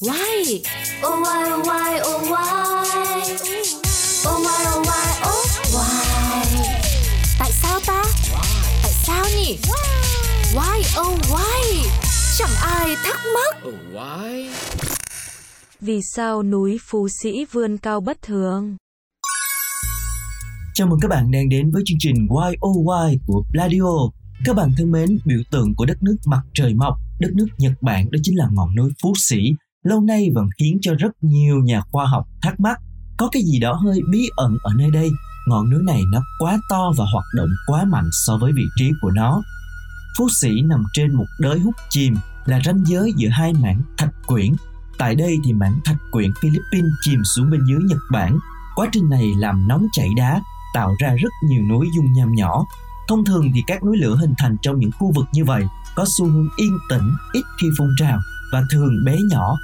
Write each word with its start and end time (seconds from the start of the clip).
Why? 0.00 0.62
Oh 1.02 1.22
why 1.22 1.50
oh 1.52 1.66
why 1.66 2.00
oh 2.00 2.22
why 2.30 3.20
Oh 4.28 4.38
why 4.44 4.60
oh 4.74 4.86
why 4.86 5.08
oh 5.28 5.46
why 5.74 6.04
Tại 7.38 7.50
sao 7.52 7.80
ta? 7.86 8.04
Tại 8.82 8.92
sao 8.92 9.24
nhỉ? 9.36 9.58
Why 10.54 11.00
oh 11.00 11.18
why? 11.30 11.88
Chẳng 12.38 12.50
ai 12.62 12.96
thắc 13.04 13.20
mắc. 13.34 13.56
Oh, 13.68 13.74
why? 13.92 14.48
Vì 15.80 16.00
sao 16.02 16.42
núi 16.42 16.78
Phú 16.86 17.08
Sĩ 17.22 17.44
vươn 17.52 17.78
cao 17.78 18.00
bất 18.00 18.22
thường? 18.22 18.76
Chào 20.74 20.86
mừng 20.86 20.98
các 21.02 21.08
bạn 21.08 21.30
đang 21.30 21.48
đến 21.48 21.70
với 21.70 21.82
chương 21.86 21.98
trình 22.00 22.26
Why 22.28 22.52
Oh 22.68 22.86
Why 22.86 23.16
của 23.26 23.42
Pladio. 23.52 24.10
Các 24.44 24.56
bạn 24.56 24.70
thân 24.78 24.92
mến, 24.92 25.18
biểu 25.24 25.38
tượng 25.50 25.74
của 25.76 25.84
đất 25.86 26.02
nước 26.02 26.16
mặt 26.26 26.40
trời 26.54 26.74
mọc, 26.74 26.94
đất 27.20 27.30
nước 27.34 27.46
Nhật 27.58 27.72
Bản 27.80 28.10
đó 28.10 28.18
chính 28.22 28.38
là 28.38 28.48
ngọn 28.52 28.74
núi 28.74 28.90
Phú 29.02 29.12
Sĩ. 29.16 29.52
Lâu 29.84 30.00
nay 30.00 30.30
vẫn 30.34 30.48
khiến 30.58 30.78
cho 30.82 30.94
rất 30.98 31.10
nhiều 31.20 31.60
nhà 31.64 31.80
khoa 31.80 32.06
học 32.06 32.24
thắc 32.42 32.60
mắc 32.60 32.78
có 33.18 33.28
cái 33.32 33.42
gì 33.42 33.58
đó 33.58 33.72
hơi 33.72 34.00
bí 34.10 34.28
ẩn 34.36 34.56
ở 34.62 34.72
nơi 34.76 34.90
đây. 34.90 35.10
Ngọn 35.46 35.70
núi 35.70 35.82
này 35.82 36.02
nó 36.12 36.20
quá 36.38 36.58
to 36.70 36.92
và 36.96 37.04
hoạt 37.12 37.24
động 37.36 37.48
quá 37.66 37.84
mạnh 37.84 38.08
so 38.26 38.36
với 38.36 38.52
vị 38.52 38.64
trí 38.76 38.90
của 39.02 39.10
nó. 39.10 39.42
Phú 40.18 40.28
Sĩ 40.40 40.60
nằm 40.62 40.84
trên 40.92 41.14
một 41.14 41.26
đới 41.40 41.58
hút 41.58 41.74
chìm 41.90 42.14
là 42.44 42.60
ranh 42.64 42.84
giới 42.86 43.12
giữa 43.16 43.28
hai 43.28 43.52
mảng 43.52 43.82
thạch 43.98 44.14
quyển. 44.26 44.52
Tại 44.98 45.14
đây 45.14 45.36
thì 45.44 45.52
mảng 45.52 45.80
thạch 45.84 45.96
quyển 46.10 46.30
Philippines 46.40 46.92
chìm 47.00 47.24
xuống 47.24 47.50
bên 47.50 47.60
dưới 47.68 47.78
Nhật 47.82 48.00
Bản. 48.12 48.38
Quá 48.76 48.88
trình 48.92 49.08
này 49.10 49.32
làm 49.38 49.68
nóng 49.68 49.86
chảy 49.92 50.08
đá, 50.16 50.42
tạo 50.74 50.94
ra 50.98 51.14
rất 51.14 51.30
nhiều 51.48 51.62
núi 51.62 51.86
dung 51.96 52.12
nham 52.12 52.32
nhỏ. 52.32 52.64
Thông 53.08 53.24
thường 53.24 53.50
thì 53.54 53.60
các 53.66 53.84
núi 53.84 53.96
lửa 53.96 54.16
hình 54.20 54.34
thành 54.38 54.56
trong 54.62 54.78
những 54.78 54.90
khu 54.98 55.12
vực 55.12 55.26
như 55.32 55.44
vậy 55.44 55.64
có 55.94 56.04
xu 56.18 56.26
hướng 56.26 56.48
yên 56.56 56.78
tĩnh, 56.88 57.12
ít 57.32 57.42
khi 57.60 57.66
phun 57.78 57.88
trào 57.98 58.20
và 58.52 58.62
thường 58.70 59.04
bé 59.04 59.18
nhỏ. 59.30 59.58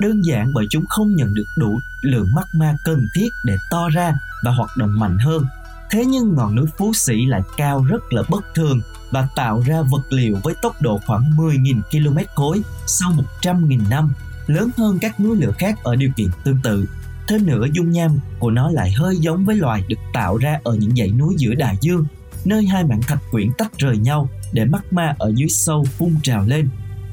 Đơn 0.00 0.22
giản 0.24 0.52
bởi 0.54 0.66
chúng 0.70 0.84
không 0.88 1.16
nhận 1.16 1.34
được 1.34 1.44
đủ 1.58 1.80
lượng 2.02 2.28
magma 2.34 2.76
cần 2.84 3.06
thiết 3.14 3.28
để 3.44 3.56
to 3.70 3.88
ra 3.88 4.14
và 4.44 4.50
hoạt 4.50 4.70
động 4.76 4.98
mạnh 4.98 5.18
hơn. 5.18 5.44
Thế 5.90 6.04
nhưng 6.04 6.34
ngọn 6.34 6.54
núi 6.54 6.66
Phú 6.78 6.92
Sĩ 6.92 7.26
lại 7.26 7.42
cao 7.56 7.84
rất 7.84 8.12
là 8.12 8.22
bất 8.28 8.44
thường 8.54 8.80
và 9.10 9.28
tạo 9.36 9.62
ra 9.66 9.82
vật 9.82 10.12
liệu 10.12 10.38
với 10.42 10.54
tốc 10.62 10.82
độ 10.82 11.00
khoảng 11.06 11.36
10.000 11.36 11.80
km 11.90 12.18
khối 12.34 12.62
sau 12.86 13.12
100.000 13.42 13.88
năm, 13.88 14.12
lớn 14.46 14.70
hơn 14.76 14.98
các 14.98 15.20
núi 15.20 15.36
lửa 15.36 15.52
khác 15.58 15.78
ở 15.82 15.96
điều 15.96 16.10
kiện 16.16 16.28
tương 16.44 16.58
tự. 16.62 16.84
Thêm 17.28 17.46
nữa, 17.46 17.66
dung 17.72 17.90
nham 17.90 18.18
của 18.38 18.50
nó 18.50 18.70
lại 18.70 18.92
hơi 18.92 19.16
giống 19.16 19.44
với 19.44 19.56
loài 19.56 19.84
được 19.88 19.96
tạo 20.12 20.36
ra 20.36 20.60
ở 20.64 20.74
những 20.74 20.96
dãy 20.96 21.10
núi 21.10 21.34
giữa 21.38 21.54
đại 21.54 21.76
dương, 21.80 22.06
nơi 22.44 22.66
hai 22.66 22.84
mảng 22.84 23.02
thạch 23.02 23.22
quyển 23.30 23.50
tách 23.58 23.78
rời 23.78 23.98
nhau 23.98 24.28
để 24.52 24.64
mắt 24.64 24.92
ma 24.92 25.14
ở 25.18 25.32
dưới 25.34 25.48
sâu 25.48 25.84
phun 25.84 26.16
trào 26.22 26.44
lên. 26.46 26.68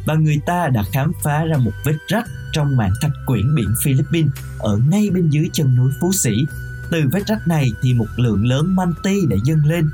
Và 0.05 0.13
người 0.13 0.39
ta 0.45 0.67
đã 0.67 0.83
khám 0.91 1.11
phá 1.23 1.43
ra 1.43 1.57
một 1.57 1.71
vết 1.85 1.97
rách 2.07 2.25
trong 2.53 2.77
mảng 2.77 2.91
thạch 3.01 3.11
quyển 3.25 3.55
biển 3.55 3.67
Philippines 3.83 4.31
ở 4.59 4.79
ngay 4.89 5.09
bên 5.09 5.29
dưới 5.29 5.49
chân 5.53 5.75
núi 5.75 5.91
Phú 6.01 6.11
Sĩ. 6.13 6.31
Từ 6.91 7.03
vết 7.11 7.27
rách 7.27 7.47
này 7.47 7.69
thì 7.83 7.93
một 7.93 8.07
lượng 8.17 8.45
lớn 8.45 8.75
manti 8.75 9.15
đã 9.29 9.37
dâng 9.45 9.65
lên, 9.65 9.89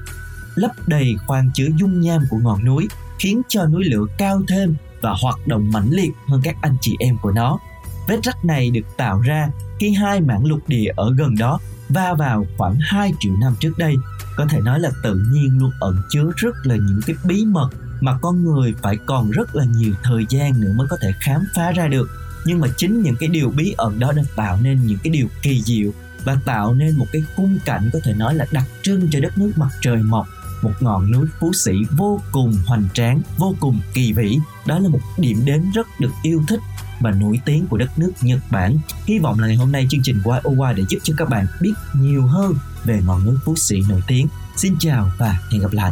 lấp 0.55 0.71
đầy 0.87 1.15
khoang 1.27 1.51
chứa 1.53 1.67
dung 1.79 2.01
nham 2.01 2.21
của 2.29 2.37
ngọn 2.37 2.65
núi, 2.65 2.87
khiến 3.19 3.41
cho 3.47 3.65
núi 3.65 3.83
lửa 3.83 4.05
cao 4.17 4.41
thêm 4.47 4.75
và 5.01 5.15
hoạt 5.21 5.47
động 5.47 5.71
mãnh 5.71 5.89
liệt 5.91 6.11
hơn 6.27 6.41
các 6.43 6.55
anh 6.61 6.75
chị 6.81 6.95
em 6.99 7.17
của 7.21 7.31
nó. 7.31 7.59
Vết 8.07 8.23
rách 8.23 8.45
này 8.45 8.69
được 8.69 8.97
tạo 8.97 9.21
ra 9.21 9.49
khi 9.79 9.91
hai 9.91 10.21
mảng 10.21 10.45
lục 10.45 10.59
địa 10.67 10.91
ở 10.95 11.13
gần 11.17 11.35
đó 11.39 11.59
va 11.93 12.13
vào 12.13 12.45
khoảng 12.57 12.75
2 12.81 13.13
triệu 13.19 13.33
năm 13.41 13.55
trước 13.59 13.77
đây. 13.77 13.95
Có 14.35 14.45
thể 14.49 14.59
nói 14.61 14.79
là 14.79 14.89
tự 15.03 15.15
nhiên 15.31 15.57
luôn 15.59 15.71
ẩn 15.79 15.97
chứa 16.09 16.31
rất 16.35 16.55
là 16.63 16.75
những 16.75 16.99
cái 17.05 17.15
bí 17.23 17.45
mật 17.45 17.69
mà 18.01 18.17
con 18.21 18.43
người 18.43 18.73
phải 18.81 18.97
còn 19.05 19.31
rất 19.31 19.55
là 19.55 19.65
nhiều 19.65 19.93
thời 20.03 20.25
gian 20.29 20.61
nữa 20.61 20.73
mới 20.75 20.87
có 20.89 20.97
thể 21.01 21.13
khám 21.19 21.41
phá 21.55 21.71
ra 21.71 21.87
được. 21.87 22.09
Nhưng 22.45 22.59
mà 22.59 22.67
chính 22.77 23.01
những 23.01 23.15
cái 23.15 23.29
điều 23.29 23.49
bí 23.49 23.75
ẩn 23.77 23.99
đó 23.99 24.11
đã 24.11 24.23
tạo 24.35 24.59
nên 24.61 24.85
những 24.85 24.97
cái 25.03 25.13
điều 25.13 25.27
kỳ 25.41 25.61
diệu 25.61 25.91
và 26.23 26.37
tạo 26.45 26.73
nên 26.73 26.97
một 26.97 27.05
cái 27.11 27.23
khung 27.35 27.57
cảnh 27.65 27.89
có 27.93 27.99
thể 28.03 28.13
nói 28.13 28.35
là 28.35 28.45
đặc 28.51 28.65
trưng 28.81 29.09
cho 29.11 29.19
đất 29.19 29.37
nước 29.37 29.51
mặt 29.55 29.69
trời 29.81 30.03
mọc 30.03 30.27
một 30.63 30.71
ngọn 30.79 31.11
núi 31.11 31.27
phú 31.39 31.53
sĩ 31.53 31.71
vô 31.97 32.21
cùng 32.31 32.53
hoành 32.65 32.87
tráng, 32.93 33.21
vô 33.37 33.55
cùng 33.59 33.79
kỳ 33.93 34.13
vĩ. 34.13 34.39
Đó 34.65 34.79
là 34.79 34.89
một 34.89 34.99
điểm 35.17 35.41
đến 35.45 35.71
rất 35.73 35.87
được 35.99 36.11
yêu 36.23 36.43
thích 36.47 36.59
và 37.03 37.11
nổi 37.11 37.39
tiếng 37.45 37.67
của 37.67 37.77
đất 37.77 37.99
nước 37.99 38.11
Nhật 38.21 38.39
Bản. 38.51 38.77
Hy 39.05 39.19
vọng 39.19 39.39
là 39.39 39.47
ngày 39.47 39.55
hôm 39.55 39.71
nay 39.71 39.87
chương 39.89 40.01
trình 40.03 40.21
YOY 40.23 40.73
để 40.75 40.83
giúp 40.89 40.99
cho 41.03 41.13
các 41.17 41.29
bạn 41.29 41.45
biết 41.61 41.73
nhiều 41.93 42.27
hơn 42.27 42.53
về 42.83 43.01
ngọn 43.05 43.25
núi 43.25 43.35
Phú 43.45 43.55
Sĩ 43.55 43.81
nổi 43.89 44.01
tiếng. 44.07 44.27
Xin 44.57 44.75
chào 44.79 45.11
và 45.17 45.39
hẹn 45.51 45.61
gặp 45.61 45.71
lại. 45.71 45.91